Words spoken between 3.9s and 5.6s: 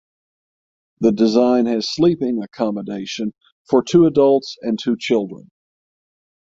adults and two children.